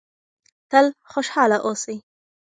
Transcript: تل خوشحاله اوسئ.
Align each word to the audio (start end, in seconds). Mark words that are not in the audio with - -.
تل 0.69 0.85
خوشحاله 1.11 1.57
اوسئ. 1.67 1.95